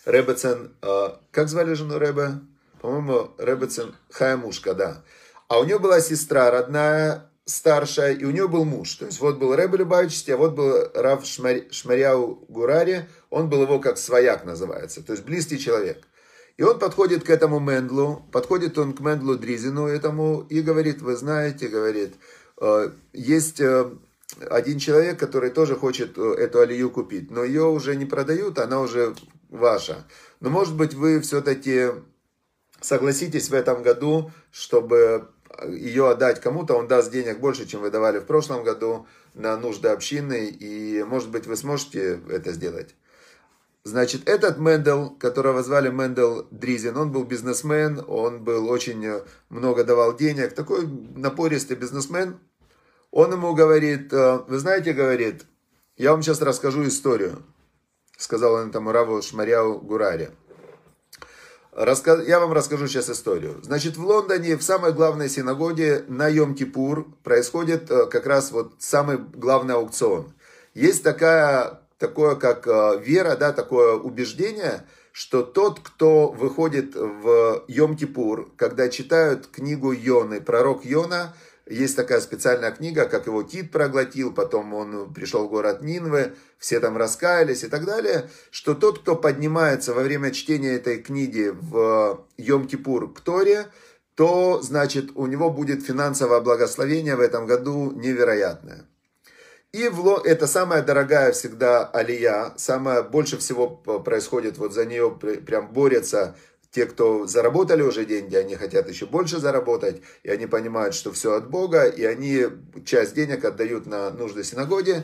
Рэбецен, 0.06 0.74
э, 0.82 1.10
как 1.32 1.48
звали 1.48 1.74
жену 1.74 1.98
Рэбе? 1.98 2.40
По-моему, 2.82 3.32
Рэбецен 3.38 3.96
Хаямушка, 4.12 4.74
да. 4.74 5.04
А 5.48 5.60
у 5.60 5.64
нее 5.64 5.80
была 5.80 6.02
сестра 6.02 6.52
родная, 6.52 7.30
старшая, 7.46 8.14
и 8.14 8.26
у 8.26 8.32
нее 8.32 8.48
был 8.48 8.66
муж. 8.66 8.96
То 8.96 9.06
есть 9.06 9.20
вот 9.20 9.38
был 9.38 9.56
Рэбе 9.56 9.78
Любавичский, 9.80 10.34
а 10.34 10.38
вот 10.38 10.54
был 10.54 10.90
Рав 10.94 11.26
Шмар... 11.26 11.72
Шмаряу 11.72 12.46
Гурари, 12.48 13.08
он 13.30 13.50
был 13.50 13.64
его 13.64 13.80
как 13.80 13.98
свояк 13.98 14.46
называется, 14.46 15.02
то 15.04 15.14
есть 15.14 15.24
близкий 15.24 15.60
человек. 15.60 16.06
И 16.58 16.64
он 16.64 16.78
подходит 16.78 17.24
к 17.24 17.30
этому 17.30 17.60
Мендлу, 17.60 18.28
подходит 18.32 18.78
он 18.78 18.94
к 18.94 19.00
Мендлу 19.00 19.36
Дризину 19.38 19.88
этому 19.88 20.46
и 20.50 20.62
говорит, 20.62 21.02
вы 21.02 21.16
знаете, 21.16 21.68
говорит, 21.68 22.14
есть 23.14 23.60
э, 23.60 23.92
один 24.50 24.80
человек, 24.80 25.20
который 25.20 25.50
тоже 25.50 25.76
хочет 25.76 26.18
э, 26.18 26.36
эту 26.38 26.60
алию 26.60 26.90
купить, 26.90 27.32
но 27.32 27.44
ее 27.44 27.66
уже 27.66 27.96
не 27.96 28.06
продают, 28.06 28.60
она 28.60 28.82
уже 28.82 29.16
ваша. 29.50 30.06
Но 30.40 30.50
может 30.50 30.76
быть 30.76 30.94
вы 30.94 31.20
все-таки 31.22 31.90
согласитесь 32.82 33.50
в 33.50 33.54
этом 33.54 33.84
году, 33.84 34.32
чтобы 34.52 35.30
ее 35.70 36.10
отдать 36.10 36.42
кому-то, 36.42 36.76
он 36.76 36.88
даст 36.88 37.12
денег 37.12 37.40
больше, 37.40 37.66
чем 37.66 37.82
вы 37.82 37.92
давали 37.92 38.20
в 38.20 38.26
прошлом 38.26 38.64
году 38.64 39.08
на 39.34 39.56
нужды 39.58 39.90
общины, 39.90 40.48
и, 40.48 41.04
может 41.04 41.30
быть, 41.30 41.46
вы 41.46 41.56
сможете 41.56 42.20
это 42.30 42.52
сделать. 42.52 42.96
Значит, 43.86 44.30
этот 44.30 44.58
Мендел, 44.60 45.10
которого 45.10 45.62
звали 45.62 45.90
Мендел 45.90 46.48
Дризин, 46.52 46.96
он 46.96 47.12
был 47.12 47.26
бизнесмен, 47.26 48.02
он 48.08 48.42
был 48.42 48.70
очень 48.70 49.06
э, 49.06 49.24
много 49.50 49.84
давал 49.84 50.16
денег, 50.16 50.56
такой 50.56 50.88
напористый 50.88 51.76
бизнесмен. 51.76 52.40
Он 53.12 53.34
ему 53.34 53.54
говорит, 53.54 54.14
э, 54.14 54.40
вы 54.48 54.58
знаете, 54.60 54.94
говорит, 54.94 55.44
я 55.98 56.12
вам 56.12 56.24
сейчас 56.24 56.42
расскажу 56.42 56.88
историю, 56.88 57.44
сказал 58.18 58.54
он 58.54 58.70
этому 58.70 58.94
Раву 58.94 59.22
Шмаряу 59.22 59.82
Гураре. 59.82 60.32
Я 61.76 62.40
вам 62.40 62.54
расскажу 62.54 62.88
сейчас 62.88 63.10
историю. 63.10 63.60
Значит, 63.64 63.98
в 63.98 64.06
Лондоне, 64.06 64.56
в 64.56 64.64
самой 64.64 64.94
главной 64.94 65.28
синагоге 65.28 66.06
на 66.08 66.30
Йом-Кипур 66.30 67.12
происходит 67.22 67.92
э, 67.92 68.06
как 68.06 68.28
раз 68.28 68.52
вот 68.52 68.76
самый 68.80 69.18
главный 69.18 69.74
аукцион. 69.74 70.34
Есть 70.74 71.04
такая 71.04 71.83
такое 72.04 72.36
как 72.36 72.68
э, 72.68 73.00
вера, 73.02 73.38
да, 73.38 73.54
такое 73.54 73.94
убеждение, 73.94 74.86
что 75.14 75.42
тот, 75.42 75.80
кто 75.80 76.28
выходит 76.28 76.96
в 76.96 77.64
Йом-Кипур, 77.70 78.52
когда 78.58 78.90
читают 78.90 79.48
книгу 79.48 79.94
Йоны, 79.94 80.42
пророк 80.42 80.84
Йона, 80.84 81.34
есть 81.66 81.96
такая 81.96 82.20
специальная 82.20 82.72
книга, 82.72 83.06
как 83.06 83.28
его 83.28 83.42
Тит 83.42 83.72
проглотил, 83.72 84.34
потом 84.34 84.74
он 84.74 85.14
пришел 85.14 85.48
в 85.48 85.50
город 85.50 85.82
Нинвы, 85.82 86.34
все 86.58 86.82
там 86.82 86.98
раскаялись 86.98 87.64
и 87.64 87.70
так 87.70 87.86
далее, 87.86 88.30
что 88.52 88.74
тот, 88.74 89.00
кто 89.00 89.16
поднимается 89.16 89.94
во 89.94 90.02
время 90.02 90.32
чтения 90.32 90.74
этой 90.74 91.02
книги 91.02 91.54
в 91.54 92.26
Йом-Кипур 92.38 93.14
к 93.14 93.22
Торе, 93.22 93.68
то, 94.16 94.62
значит, 94.62 95.12
у 95.16 95.26
него 95.28 95.50
будет 95.50 95.86
финансовое 95.86 96.42
благословение 96.42 97.16
в 97.16 97.22
этом 97.22 97.48
году 97.48 97.92
невероятное. 97.92 98.88
И 99.74 99.88
в, 99.88 100.22
это 100.24 100.46
самая 100.46 100.84
дорогая 100.84 101.32
всегда 101.32 101.84
алия, 101.84 102.54
самое 102.58 103.02
больше 103.02 103.40
всего 103.40 103.68
происходит, 103.68 104.60
вот 104.60 104.72
за 104.72 104.86
нее 104.86 105.10
прям 105.12 105.74
борются 105.74 106.36
те, 106.70 106.86
кто 106.86 107.26
заработали 107.26 107.82
уже 107.82 108.06
деньги, 108.06 108.36
они 108.36 108.56
хотят 108.56 108.88
еще 108.88 109.08
больше 109.08 109.40
заработать, 109.40 110.02
и 110.22 110.30
они 110.30 110.46
понимают, 110.46 110.94
что 110.94 111.12
все 111.12 111.34
от 111.34 111.50
Бога, 111.50 111.86
и 111.86 112.04
они 112.04 112.46
часть 112.86 113.16
денег 113.16 113.46
отдают 113.46 113.88
на 113.88 114.12
нужды 114.12 114.44
синагоги. 114.44 115.04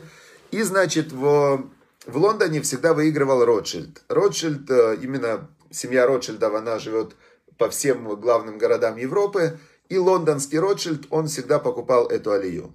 И, 0.52 0.62
значит, 0.62 1.10
в, 1.10 1.68
в 2.06 2.16
Лондоне 2.16 2.60
всегда 2.60 2.94
выигрывал 2.94 3.44
Ротшильд. 3.44 4.02
Ротшильд, 4.08 4.70
э, 4.70 4.98
именно 5.02 5.48
семья 5.70 6.06
Ротшильдов, 6.06 6.54
она 6.54 6.78
живет 6.78 7.16
по 7.58 7.68
всем 7.70 8.04
главным 8.20 8.58
городам 8.58 8.96
Европы, 8.96 9.58
и 9.88 9.98
лондонский 9.98 10.60
Ротшильд, 10.60 11.06
он 11.10 11.26
всегда 11.26 11.58
покупал 11.58 12.06
эту 12.06 12.30
алию. 12.32 12.74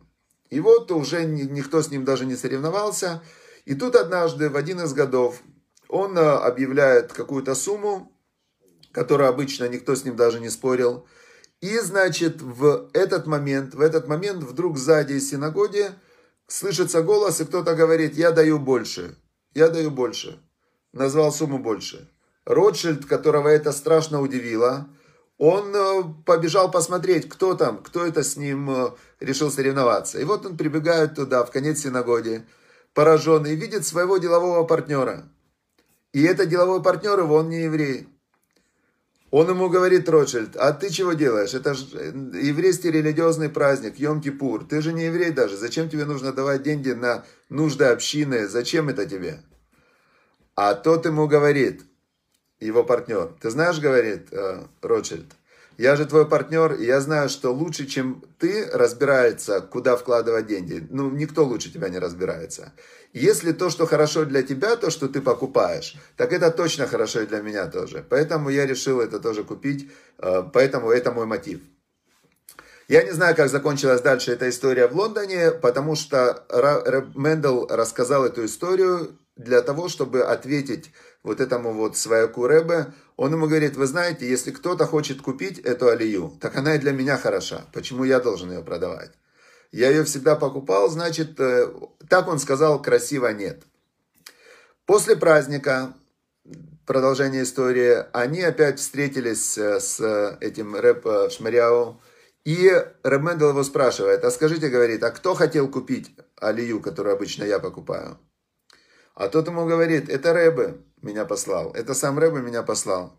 И 0.50 0.60
вот 0.60 0.92
уже 0.92 1.25
никто 1.25 1.82
с 1.82 1.90
ним 1.90 2.06
даже 2.06 2.25
не 2.25 2.36
соревновался. 2.36 3.24
И 3.66 3.75
тут 3.75 3.96
однажды, 3.96 4.50
в 4.50 4.56
один 4.56 4.82
из 4.82 4.94
годов, 4.94 5.42
он 5.88 6.18
э, 6.18 6.22
объявляет 6.22 7.14
какую-то 7.14 7.56
сумму, 7.56 8.12
которую 8.92 9.30
обычно 9.30 9.68
никто 9.68 9.96
с 9.96 10.06
ним 10.06 10.16
даже 10.16 10.40
не 10.40 10.50
спорил. 10.50 11.08
И, 11.62 11.80
значит, 11.80 12.42
в 12.42 12.90
этот 12.94 13.28
момент, 13.28 13.74
в 13.74 13.82
этот 13.82 14.08
момент 14.08 14.44
вдруг 14.44 14.78
сзади 14.78 15.14
из 15.14 15.30
синагоги 15.30 15.92
слышится 16.48 17.02
голос, 17.02 17.42
и 17.42 17.46
кто-то 17.46 17.75
говорит, 17.75 18.16
я 18.16 18.32
даю 18.32 18.60
больше, 18.60 19.18
я 19.54 19.70
даю 19.70 19.90
больше. 19.90 20.40
Назвал 20.94 21.32
сумму 21.32 21.60
больше. 21.60 22.10
Ротшильд, 22.46 23.06
которого 23.06 23.50
это 23.50 23.72
страшно 23.72 24.22
удивило, 24.22 24.88
он 25.38 25.75
э, 25.75 26.04
побежал 26.25 26.72
посмотреть, 26.72 27.27
кто 27.27 27.56
там, 27.56 27.84
кто 27.84 28.06
это 28.06 28.24
с 28.24 28.38
ним 28.38 28.70
э, 28.70 28.89
решил 29.20 29.51
соревноваться. 29.51 30.20
И 30.20 30.24
вот 30.24 30.46
он 30.46 30.56
прибегает 30.58 31.15
туда, 31.15 31.44
в 31.44 31.51
конец 31.51 31.80
синагоги, 31.80 32.46
пораженный, 32.94 33.56
видит 33.56 33.86
своего 33.86 34.18
делового 34.18 34.63
партнера. 34.63 35.30
И 36.13 36.24
это 36.24 36.46
деловой 36.46 36.82
партнер 36.82 37.20
его, 37.20 37.36
он 37.36 37.50
не 37.50 37.63
еврей. 37.63 38.08
Он 39.32 39.50
ему 39.50 39.68
говорит, 39.68 40.08
Ротшильд, 40.08 40.56
а 40.56 40.72
ты 40.72 40.89
чего 40.89 41.12
делаешь? 41.12 41.54
Это 41.54 41.74
же 41.74 41.86
э, 41.92 42.12
еврейский 42.42 42.89
религиозный 42.89 43.50
праздник, 43.50 44.00
Йом-Кипур. 44.00 44.65
Ты 44.65 44.82
же 44.82 44.94
не 44.94 45.08
еврей 45.08 45.32
даже. 45.32 45.58
Зачем 45.58 45.89
тебе 45.89 46.06
нужно 46.06 46.32
давать 46.32 46.63
деньги 46.63 46.92
на 46.92 47.25
нужды 47.50 47.84
общины? 47.84 48.48
Зачем 48.48 48.88
это 48.88 49.06
тебе? 49.06 49.42
А 50.56 50.74
тот 50.74 51.06
ему 51.06 51.27
говорит, 51.27 51.84
его 52.60 52.84
партнер. 52.84 53.32
Ты 53.42 53.50
знаешь, 53.50 53.80
говорит 53.80 54.28
э, 54.32 54.64
Ротшильд, 54.82 55.32
я 55.78 55.98
же 55.98 56.06
твой 56.06 56.28
партнер, 56.28 56.74
и 56.74 56.86
я 56.86 57.02
знаю, 57.02 57.28
что 57.28 57.52
лучше, 57.52 57.86
чем 57.86 58.24
ты, 58.40 58.66
разбирается, 58.72 59.60
куда 59.60 59.98
вкладывать 59.98 60.48
деньги. 60.48 60.88
Ну, 60.90 61.10
никто 61.10 61.44
лучше 61.44 61.72
тебя 61.72 61.90
не 61.90 62.00
разбирается. 62.00 62.72
Если 63.12 63.52
то, 63.52 63.70
что 63.70 63.86
хорошо 63.86 64.26
для 64.26 64.42
тебя, 64.42 64.78
то, 64.78 64.90
что 64.90 65.10
ты 65.10 65.22
покупаешь, 65.22 65.98
так 66.16 66.32
это 66.32 66.50
точно 66.50 66.88
хорошо 66.88 67.22
и 67.22 67.26
для 67.26 67.42
меня 67.42 67.68
тоже. 67.68 68.06
Поэтому 68.10 68.50
я 68.50 68.66
решил 68.66 69.02
это 69.02 69.20
тоже 69.20 69.44
купить, 69.44 69.92
э, 70.20 70.44
поэтому 70.54 70.92
это 70.92 71.12
мой 71.12 71.26
мотив. 71.26 71.60
Я 72.88 73.04
не 73.04 73.12
знаю, 73.12 73.36
как 73.36 73.50
закончилась 73.50 74.02
дальше 74.02 74.32
эта 74.32 74.48
история 74.48 74.88
в 74.88 74.96
Лондоне, 74.96 75.52
потому 75.52 75.96
что 75.96 76.46
Мендел 77.16 77.68
рассказал 77.68 78.26
эту 78.26 78.46
историю 78.46 79.18
для 79.36 79.62
того, 79.62 79.90
чтобы 79.90 80.22
ответить 80.22 80.92
вот 81.25 81.41
этому 81.41 81.74
вот 81.74 81.98
свояку 81.98 82.46
Рэбе, 82.46 82.94
он 83.17 83.34
ему 83.34 83.48
говорит, 83.48 83.75
вы 83.75 83.88
знаете, 83.88 84.29
если 84.29 84.51
кто-то 84.51 84.86
хочет 84.86 85.22
купить 85.22 85.58
эту 85.58 85.88
алию, 85.88 86.38
так 86.39 86.55
она 86.55 86.75
и 86.75 86.77
для 86.77 86.91
меня 86.91 87.17
хороша. 87.17 87.65
Почему 87.74 88.03
я 88.03 88.20
должен 88.20 88.51
ее 88.51 88.62
продавать? 88.62 89.12
Я 89.72 89.89
ее 89.89 90.03
всегда 90.03 90.36
покупал, 90.36 90.88
значит, 90.88 91.39
э, 91.39 91.74
так 92.08 92.27
он 92.27 92.38
сказал, 92.38 92.79
красиво 92.79 93.29
нет. 93.29 93.63
После 94.86 95.15
праздника, 95.15 95.94
продолжение 96.86 97.41
истории, 97.41 98.05
они 98.13 98.41
опять 98.44 98.79
встретились 98.79 99.58
э, 99.58 99.79
с 99.79 100.38
этим 100.39 100.75
рэп 100.75 101.08
э, 101.08 101.29
Шмаряу, 101.32 102.00
и 102.44 102.70
Рэб 103.01 103.22
Мендел 103.24 103.50
его 103.50 103.63
спрашивает, 103.63 104.24
а 104.24 104.29
скажите, 104.29 104.70
говорит, 104.70 105.01
а 105.01 105.10
кто 105.10 105.34
хотел 105.34 105.67
купить 105.67 106.15
алию, 106.39 106.79
которую 106.82 107.15
обычно 107.15 107.44
я 107.46 107.58
покупаю? 107.58 108.20
А 109.15 109.29
тот 109.29 109.48
ему 109.48 109.65
говорит, 109.65 110.10
это 110.10 110.34
Рэбе 110.34 110.75
меня 111.01 111.25
послал, 111.25 111.72
это 111.72 111.93
сам 111.93 112.19
Рэбе 112.19 112.41
меня 112.41 112.63
послал. 112.63 113.17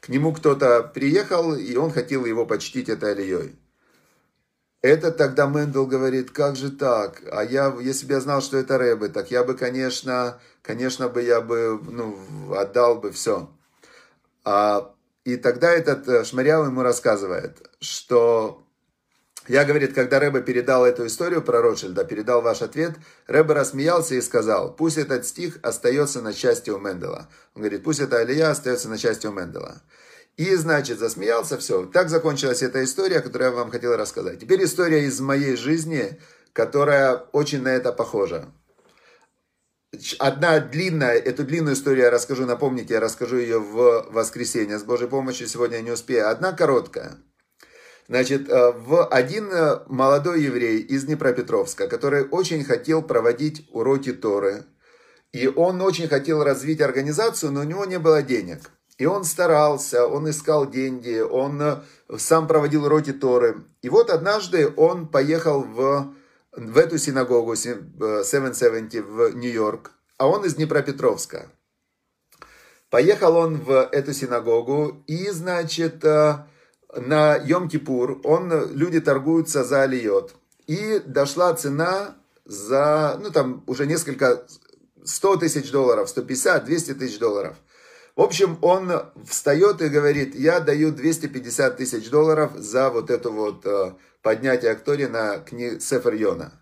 К 0.00 0.08
нему 0.08 0.32
кто-то 0.32 0.82
приехал, 0.82 1.54
и 1.54 1.76
он 1.76 1.90
хотел 1.90 2.24
его 2.24 2.46
почтить 2.46 2.88
этой 2.88 3.12
алией. 3.12 3.58
Это 4.82 5.10
тогда 5.10 5.46
Мендел 5.46 5.86
говорит, 5.86 6.30
как 6.30 6.56
же 6.56 6.70
так? 6.70 7.22
А 7.30 7.42
я, 7.42 7.74
если 7.80 8.06
бы 8.06 8.14
я 8.14 8.20
знал, 8.20 8.40
что 8.40 8.56
это 8.56 8.78
Рэбе, 8.78 9.08
так 9.08 9.30
я 9.30 9.44
бы, 9.44 9.54
конечно, 9.54 10.40
конечно 10.62 11.08
бы 11.08 11.22
я 11.22 11.40
бы, 11.40 11.80
ну, 11.82 12.18
отдал 12.54 12.96
бы 12.96 13.10
все. 13.10 13.50
А, 14.44 14.94
и 15.24 15.36
тогда 15.36 15.70
этот 15.70 16.08
э, 16.08 16.24
Шмарял 16.24 16.64
ему 16.64 16.82
рассказывает, 16.82 17.68
что 17.80 18.62
я, 19.48 19.64
говорит, 19.64 19.94
когда 19.94 20.20
Рэбе 20.20 20.42
передал 20.42 20.84
эту 20.84 21.06
историю 21.06 21.42
про 21.42 21.62
Ротшильда, 21.62 22.04
передал 22.04 22.42
ваш 22.42 22.62
ответ, 22.62 22.92
Рэбе 23.26 23.54
рассмеялся 23.54 24.14
и 24.14 24.20
сказал, 24.20 24.74
пусть 24.74 24.98
этот 24.98 25.26
стих 25.26 25.58
остается 25.62 26.20
на 26.20 26.32
части 26.32 26.70
у 26.70 26.78
Мендела. 26.78 27.28
Он 27.54 27.62
говорит, 27.62 27.82
пусть 27.82 28.00
эта 28.00 28.18
алия 28.18 28.50
остается 28.50 28.88
на 28.88 28.98
части 28.98 29.26
у 29.26 29.32
Мендела. 29.32 29.82
И, 30.36 30.54
значит, 30.54 30.98
засмеялся, 30.98 31.58
все. 31.58 31.84
Так 31.86 32.08
закончилась 32.08 32.62
эта 32.62 32.84
история, 32.84 33.20
которую 33.20 33.50
я 33.50 33.56
вам 33.56 33.70
хотел 33.70 33.96
рассказать. 33.96 34.40
Теперь 34.40 34.64
история 34.64 35.04
из 35.04 35.20
моей 35.20 35.56
жизни, 35.56 36.20
которая 36.52 37.14
очень 37.32 37.62
на 37.62 37.68
это 37.68 37.92
похожа. 37.92 38.46
Одна 40.18 40.60
длинная, 40.60 41.16
эту 41.16 41.44
длинную 41.44 41.74
историю 41.74 42.04
я 42.04 42.10
расскажу, 42.10 42.46
напомните, 42.46 42.94
я 42.94 43.00
расскажу 43.00 43.38
ее 43.38 43.58
в 43.58 44.06
воскресенье. 44.10 44.78
С 44.78 44.84
Божьей 44.84 45.08
помощью 45.08 45.48
сегодня 45.48 45.78
я 45.78 45.82
не 45.82 45.90
успею. 45.90 46.30
Одна 46.30 46.52
короткая. 46.52 47.18
Значит, 48.10 48.48
э, 48.48 48.72
в 48.72 49.06
один 49.06 49.52
э, 49.52 49.84
молодой 49.86 50.42
еврей 50.42 50.80
из 50.80 51.04
Днепропетровска, 51.04 51.86
который 51.86 52.24
очень 52.24 52.64
хотел 52.64 53.02
проводить 53.02 53.68
уроки 53.70 54.12
Торы, 54.12 54.64
и 55.30 55.46
он 55.46 55.80
очень 55.80 56.08
хотел 56.08 56.42
развить 56.42 56.80
организацию, 56.80 57.52
но 57.52 57.60
у 57.60 57.62
него 57.62 57.84
не 57.84 58.00
было 58.00 58.20
денег. 58.20 58.72
И 58.98 59.06
он 59.06 59.22
старался, 59.22 60.08
он 60.08 60.28
искал 60.28 60.68
деньги, 60.68 61.20
он 61.20 61.62
э, 61.62 61.82
сам 62.18 62.48
проводил 62.48 62.86
уроки 62.86 63.12
Торы. 63.12 63.62
И 63.80 63.88
вот 63.88 64.10
однажды 64.10 64.72
он 64.76 65.06
поехал 65.06 65.62
в, 65.62 66.12
в 66.50 66.78
эту 66.78 66.98
синагогу 66.98 67.54
770 67.54 69.04
в 69.04 69.36
Нью-Йорк, 69.36 69.92
а 70.18 70.26
он 70.26 70.44
из 70.44 70.56
Днепропетровска. 70.56 71.46
Поехал 72.90 73.36
он 73.36 73.58
в 73.58 73.88
эту 73.92 74.12
синагогу 74.12 75.04
и, 75.06 75.30
значит, 75.30 76.04
на 76.94 77.38
Йом-Кипур, 77.38 78.20
он, 78.24 78.72
люди 78.74 79.00
торгуются 79.00 79.64
за 79.64 79.82
алиот. 79.82 80.34
И 80.66 81.00
дошла 81.00 81.54
цена 81.54 82.16
за, 82.44 83.18
ну 83.22 83.30
там 83.30 83.64
уже 83.66 83.86
несколько, 83.86 84.46
100 85.04 85.36
тысяч 85.36 85.70
долларов, 85.70 86.08
150, 86.08 86.64
200 86.64 86.94
тысяч 86.94 87.18
долларов. 87.18 87.56
В 88.16 88.22
общем, 88.22 88.58
он 88.60 88.90
встает 89.24 89.80
и 89.82 89.88
говорит, 89.88 90.34
я 90.34 90.60
даю 90.60 90.92
250 90.92 91.76
тысяч 91.76 92.10
долларов 92.10 92.52
за 92.56 92.90
вот 92.90 93.08
это 93.08 93.30
вот 93.30 93.64
э, 93.64 93.94
поднятие 94.20 94.72
Актори 94.72 95.06
на 95.06 95.38
кни... 95.38 95.78
Сефер 95.80 96.14
Йона. 96.14 96.52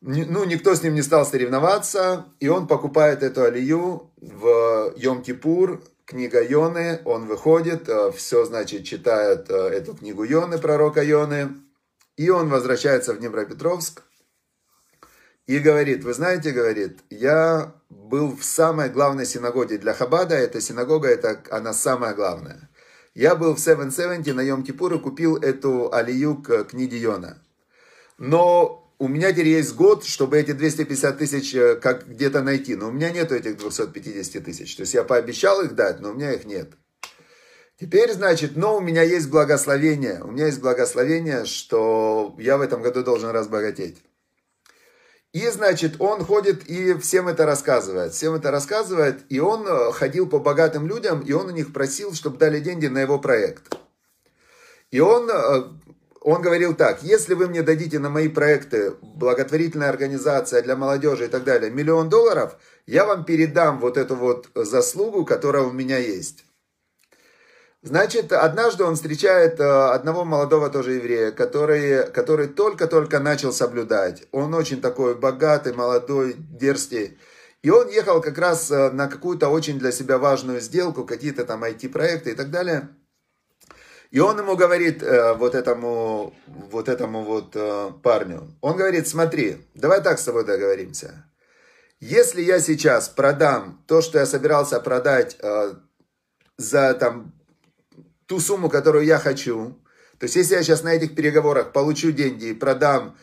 Ну, 0.00 0.44
никто 0.44 0.74
с 0.74 0.82
ним 0.82 0.94
не 0.94 1.02
стал 1.02 1.26
соревноваться, 1.26 2.26
и 2.38 2.48
он 2.48 2.68
покупает 2.68 3.24
эту 3.24 3.42
алию 3.42 4.12
в 4.16 4.94
Йом-Кипур, 4.96 5.82
книга 6.08 6.42
Йоны, 6.42 7.02
он 7.04 7.26
выходит, 7.26 7.86
э, 7.88 8.10
все, 8.12 8.46
значит, 8.46 8.84
читает 8.84 9.50
э, 9.50 9.54
эту 9.54 9.94
книгу 9.94 10.24
Йоны, 10.24 10.58
пророка 10.58 11.02
Йоны, 11.02 11.54
и 12.16 12.30
он 12.30 12.48
возвращается 12.48 13.12
в 13.12 13.18
Днепропетровск, 13.18 14.02
и 15.46 15.58
говорит, 15.58 16.04
вы 16.04 16.14
знаете, 16.14 16.50
говорит, 16.50 17.00
я 17.10 17.74
был 17.90 18.34
в 18.34 18.42
самой 18.42 18.88
главной 18.88 19.26
синагоге 19.26 19.76
для 19.76 19.92
Хабада, 19.92 20.34
эта 20.34 20.62
синагога, 20.62 21.08
это 21.08 21.42
она 21.50 21.74
самая 21.74 22.14
главная. 22.14 22.70
Я 23.14 23.34
был 23.34 23.54
в 23.54 23.60
770 23.60 24.34
на 24.34 24.40
Йом-Кипур 24.40 24.96
и 24.96 25.00
купил 25.00 25.36
эту 25.36 25.92
алию 25.92 26.42
к 26.42 26.64
книге 26.64 26.98
Йона. 26.98 27.42
Но 28.16 28.87
у 28.98 29.06
меня 29.06 29.32
теперь 29.32 29.48
есть 29.48 29.74
год, 29.74 30.04
чтобы 30.04 30.38
эти 30.38 30.52
250 30.52 31.18
тысяч 31.18 31.54
э, 31.54 31.76
как 31.76 32.08
где-то 32.08 32.42
найти. 32.42 32.74
Но 32.74 32.88
у 32.88 32.90
меня 32.90 33.10
нету 33.10 33.34
этих 33.34 33.56
250 33.56 34.44
тысяч. 34.44 34.74
То 34.74 34.82
есть 34.82 34.94
я 34.94 35.04
пообещал 35.04 35.62
их 35.62 35.74
дать, 35.74 36.00
но 36.00 36.10
у 36.10 36.14
меня 36.14 36.32
их 36.32 36.44
нет. 36.44 36.70
Теперь, 37.80 38.12
значит, 38.12 38.56
но 38.56 38.76
у 38.76 38.80
меня 38.80 39.02
есть 39.02 39.30
благословение. 39.30 40.20
У 40.24 40.32
меня 40.32 40.46
есть 40.46 40.60
благословение, 40.60 41.44
что 41.44 42.34
я 42.38 42.58
в 42.58 42.60
этом 42.60 42.82
году 42.82 43.04
должен 43.04 43.30
разбогатеть. 43.30 43.98
И, 45.32 45.46
значит, 45.48 46.00
он 46.00 46.24
ходит 46.24 46.68
и 46.68 46.94
всем 46.94 47.28
это 47.28 47.46
рассказывает. 47.46 48.14
Всем 48.14 48.34
это 48.34 48.50
рассказывает. 48.50 49.24
И 49.28 49.38
он 49.38 49.64
э, 49.64 49.92
ходил 49.92 50.28
по 50.28 50.40
богатым 50.40 50.88
людям, 50.88 51.20
и 51.20 51.32
он 51.32 51.46
у 51.46 51.50
них 51.50 51.72
просил, 51.72 52.14
чтобы 52.14 52.38
дали 52.38 52.58
деньги 52.58 52.86
на 52.86 52.98
его 52.98 53.20
проект. 53.20 53.76
И 54.90 54.98
он, 54.98 55.30
э, 55.30 55.64
он 56.20 56.42
говорил 56.42 56.74
так, 56.74 57.02
если 57.02 57.34
вы 57.34 57.46
мне 57.46 57.62
дадите 57.62 57.98
на 57.98 58.10
мои 58.10 58.28
проекты, 58.28 58.94
благотворительная 59.02 59.88
организация 59.88 60.62
для 60.62 60.76
молодежи 60.76 61.26
и 61.26 61.28
так 61.28 61.44
далее, 61.44 61.70
миллион 61.70 62.08
долларов, 62.08 62.56
я 62.86 63.04
вам 63.04 63.24
передам 63.24 63.78
вот 63.80 63.96
эту 63.96 64.16
вот 64.16 64.48
заслугу, 64.54 65.24
которая 65.24 65.62
у 65.62 65.72
меня 65.72 65.98
есть. 65.98 66.44
Значит, 67.82 68.32
однажды 68.32 68.82
он 68.82 68.96
встречает 68.96 69.60
э, 69.60 69.64
одного 69.64 70.24
молодого 70.24 70.68
тоже 70.68 70.94
еврея, 70.94 71.30
который, 71.30 72.10
который 72.10 72.48
только-только 72.48 73.20
начал 73.20 73.52
соблюдать. 73.52 74.24
Он 74.32 74.52
очень 74.54 74.80
такой 74.80 75.14
богатый, 75.14 75.72
молодой, 75.72 76.34
дерзкий. 76.36 77.18
И 77.62 77.70
он 77.70 77.88
ехал 77.88 78.20
как 78.20 78.36
раз 78.36 78.70
э, 78.72 78.90
на 78.90 79.06
какую-то 79.06 79.48
очень 79.48 79.78
для 79.78 79.92
себя 79.92 80.18
важную 80.18 80.60
сделку, 80.60 81.04
какие-то 81.04 81.44
там 81.44 81.62
IT-проекты 81.62 82.32
и 82.32 82.34
так 82.34 82.50
далее. 82.50 82.88
И 84.10 84.20
он 84.20 84.38
ему 84.38 84.56
говорит, 84.56 85.02
э, 85.02 85.34
вот 85.34 85.54
этому, 85.54 86.34
вот 86.46 86.88
этому 86.88 87.24
вот 87.24 87.56
парню, 88.02 88.50
он 88.60 88.76
говорит, 88.76 89.06
смотри, 89.06 89.58
давай 89.74 90.02
так 90.02 90.18
с 90.18 90.24
тобой 90.24 90.44
договоримся. 90.44 91.24
Если 92.00 92.42
я 92.42 92.60
сейчас 92.60 93.08
продам 93.08 93.82
то, 93.86 94.00
что 94.00 94.18
я 94.18 94.26
собирался 94.26 94.78
продать 94.80 95.36
за 96.56 96.94
там 96.94 97.32
ту 98.28 98.38
сумму, 98.38 98.68
которую 98.68 99.04
я 99.04 99.18
хочу. 99.18 99.76
То 100.18 100.24
есть, 100.24 100.36
если 100.36 100.54
я 100.54 100.62
сейчас 100.62 100.82
на 100.82 100.92
этих 100.94 101.14
переговорах 101.14 101.72
получу 101.72 102.12
деньги 102.12 102.46
и 102.46 102.54
продам 102.54 103.16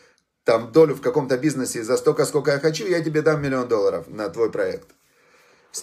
там 0.44 0.72
долю 0.72 0.94
в 0.94 1.00
каком-то 1.00 1.38
бизнесе 1.38 1.82
за 1.82 1.96
столько, 1.96 2.24
сколько 2.24 2.50
я 2.50 2.58
хочу, 2.58 2.86
я 2.86 3.02
тебе 3.02 3.22
дам 3.22 3.42
миллион 3.42 3.68
долларов 3.68 4.08
на 4.08 4.28
твой 4.28 4.50
проект. 4.50 4.88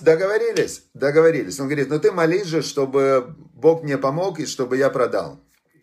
Договорились? 0.01 0.83
Договорились. 0.93 1.59
Он 1.59 1.67
говорит, 1.67 1.89
ну 1.89 1.99
ты 1.99 2.11
молись 2.11 2.45
же, 2.45 2.61
чтобы 2.61 3.35
Бог 3.53 3.83
мне 3.83 3.97
помог 3.97 4.39
и 4.39 4.45
чтобы 4.45 4.77
я 4.77 4.89
продал. 4.89 5.39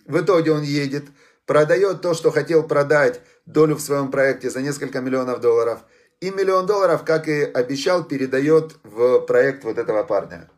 В 0.06 0.20
итоге 0.20 0.52
он 0.52 0.62
едет, 0.62 1.04
продает 1.46 2.00
то, 2.00 2.14
что 2.14 2.30
хотел 2.30 2.62
продать, 2.62 3.20
долю 3.46 3.76
в 3.76 3.80
своем 3.80 4.10
проекте 4.10 4.50
за 4.50 4.60
несколько 4.60 5.00
миллионов 5.00 5.40
долларов. 5.40 5.80
И 6.20 6.30
миллион 6.30 6.66
долларов, 6.66 7.04
как 7.04 7.28
и 7.28 7.42
обещал, 7.42 8.04
передает 8.04 8.76
в 8.84 9.20
проект 9.20 9.64
вот 9.64 9.78
этого 9.78 10.02
парня. 10.04 10.50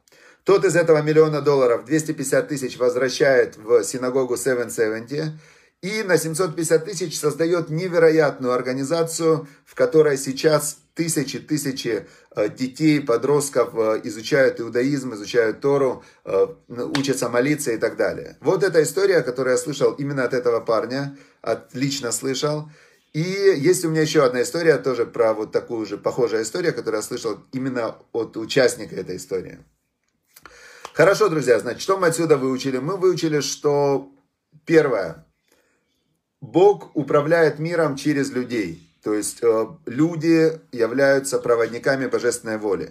Тот 0.45 0.65
из 0.65 0.75
этого 0.75 1.03
миллиона 1.03 1.41
долларов 1.41 1.85
250 1.85 2.49
тысяч 2.49 2.77
возвращает 2.77 3.57
в 3.57 3.85
синагогу 3.85 4.37
770 4.37 5.35
и 5.83 6.05
на 6.05 6.17
750 6.17 6.85
тысяч 6.85 7.19
создает 7.19 7.69
невероятную 7.69 8.55
организацию, 8.55 9.49
в 9.67 9.75
которой 9.75 10.17
сейчас 10.17 10.79
тысячи, 10.95 11.41
тысячи 11.41 12.07
э, 12.37 12.49
детей, 12.49 13.01
подростков 13.01 13.75
э, 13.75 14.01
изучают 14.05 14.61
иудаизм, 14.61 15.15
изучают 15.15 15.61
Тору, 15.61 16.05
э, 16.25 16.47
учатся 16.69 17.29
молиться 17.29 17.73
и 17.73 17.79
так 17.79 17.97
далее. 17.97 18.37
Вот 18.41 18.63
эта 18.63 18.83
история, 18.83 19.23
которую 19.23 19.57
я 19.57 19.59
слышал 19.59 19.93
именно 19.93 20.25
от 20.25 20.35
этого 20.35 20.61
парня, 20.61 21.19
отлично 21.41 22.13
слышал. 22.13 22.71
И 23.13 23.21
есть 23.21 23.85
у 23.85 23.91
меня 23.91 24.03
еще 24.03 24.25
одна 24.25 24.43
история, 24.43 24.79
тоже 24.79 25.05
про 25.05 25.35
вот 25.35 25.51
такую 25.51 25.85
же 25.85 25.99
похожую 25.99 26.45
историю, 26.45 26.75
которую 26.75 27.01
я 27.01 27.03
слышал 27.03 27.39
именно 27.53 27.97
от 28.13 28.37
участника 28.37 28.95
этой 28.95 29.17
истории. 29.17 29.59
Хорошо, 30.95 31.29
друзья, 31.29 31.59
значит, 31.59 31.83
что 31.83 31.99
мы 31.99 32.07
отсюда 32.07 32.37
выучили? 32.37 32.79
Мы 32.79 32.97
выучили, 32.97 33.41
что 33.41 34.13
первое, 34.65 35.27
Бог 36.43 36.91
управляет 36.95 37.61
миром 37.61 37.97
через 37.97 38.33
людей. 38.33 38.91
То 39.05 39.15
есть 39.15 39.39
э, 39.43 39.67
люди 39.87 40.61
являются 40.73 41.39
проводниками 41.39 42.07
божественной 42.07 42.59
воли. 42.59 42.91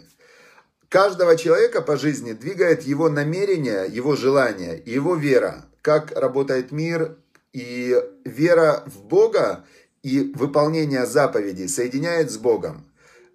Каждого 0.87 1.35
человека 1.35 1.81
по 1.81 1.97
жизни 1.97 2.31
двигает 2.31 2.83
его 2.83 3.09
намерение, 3.09 3.87
его 3.89 4.15
желание, 4.15 4.81
его 4.85 5.15
вера. 5.15 5.65
Как 5.81 6.17
работает 6.17 6.71
мир 6.71 7.17
и 7.51 8.01
вера 8.23 8.83
в 8.85 9.03
Бога 9.03 9.65
и 10.01 10.31
выполнение 10.33 11.05
заповедей 11.05 11.67
соединяет 11.67 12.31
с 12.31 12.37
Богом. 12.37 12.85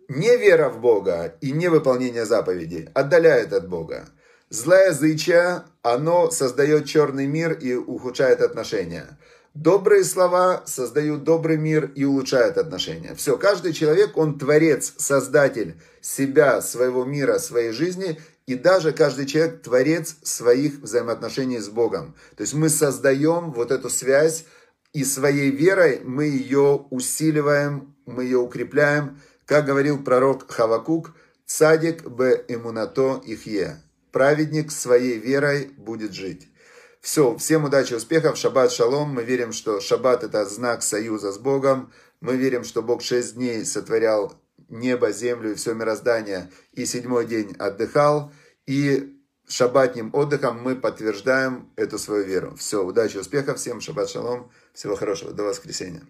Не 0.09 0.37
вера 0.38 0.70
в 0.70 0.81
Бога 0.81 1.35
и 1.42 1.52
не 1.52 1.68
выполнение 1.68 2.24
заповедей 2.24 2.88
отдаляет 2.94 3.52
от 3.52 3.68
Бога. 3.68 4.09
Злая 4.48 4.92
зыча, 4.92 5.64
оно 5.83 6.31
создает 6.31 6.87
черный 6.87 7.26
мир 7.26 7.52
и 7.52 7.74
ухудшает 7.74 8.40
отношения. 8.40 9.18
Добрые 9.57 10.05
слова 10.05 10.64
создают 10.66 11.25
добрый 11.25 11.57
мир 11.57 11.90
и 11.95 12.05
улучшают 12.05 12.59
отношения. 12.59 13.14
Все, 13.14 13.38
каждый 13.38 13.73
человек, 13.73 14.19
он 14.19 14.38
творец, 14.38 14.92
создатель 14.99 15.81
себя, 16.03 16.61
своего 16.61 17.07
мира, 17.07 17.38
своей 17.38 17.73
жизни. 17.73 18.21
И 18.45 18.55
даже 18.55 18.92
каждый 18.92 19.25
человек 19.25 19.62
творец 19.62 20.16
своих 20.23 20.81
взаимоотношений 20.81 21.59
с 21.59 21.71
Богом. 21.71 22.14
То 22.37 22.42
есть 22.42 22.53
мы 22.53 22.69
создаем 22.69 23.51
вот 23.51 23.71
эту 23.71 23.88
связь, 23.88 24.45
и 24.92 25.05
своей 25.05 25.51
верой 25.51 26.03
мы 26.05 26.27
ее 26.27 26.87
усиливаем, 26.90 27.97
мы 28.05 28.25
ее 28.25 28.38
укрепляем. 28.38 29.23
Как 29.47 29.64
говорил 29.64 30.05
пророк 30.05 30.51
Хавакук, 30.51 31.14
«Цадик 31.47 32.07
бе 32.07 32.45
имунато 32.49 33.23
ихе» 33.25 33.81
праведник 34.12 34.71
своей 34.71 35.19
верой 35.19 35.71
будет 35.77 36.12
жить. 36.12 36.49
Все, 37.07 37.37
всем 37.37 37.62
удачи, 37.62 37.95
успехов, 37.95 38.37
шаббат 38.37 38.73
шалом. 38.73 39.11
Мы 39.11 39.23
верим, 39.23 39.53
что 39.53 39.81
шаббат 39.81 40.25
это 40.25 40.45
знак 40.45 40.83
союза 40.83 41.31
с 41.31 41.38
Богом. 41.38 41.92
Мы 42.21 42.37
верим, 42.37 42.64
что 42.64 42.83
Бог 42.83 43.01
шесть 43.01 43.37
дней 43.37 43.64
сотворял 43.64 44.35
небо, 44.69 45.12
землю 45.12 45.53
и 45.53 45.55
все 45.55 45.73
мироздание, 45.73 46.51
и 46.73 46.85
седьмой 46.85 47.27
день 47.27 47.55
отдыхал. 47.61 48.33
И 48.66 49.21
шаббатним 49.49 50.11
отдыхом 50.14 50.61
мы 50.61 50.75
подтверждаем 50.75 51.71
эту 51.77 51.97
свою 52.01 52.25
веру. 52.25 52.57
Все, 52.57 52.85
удачи, 52.85 53.19
успехов 53.19 53.59
всем, 53.59 53.81
шаббат 53.81 54.11
шалом, 54.11 54.51
всего 54.75 54.97
хорошего, 54.97 55.31
до 55.31 55.45
воскресенья. 55.45 56.03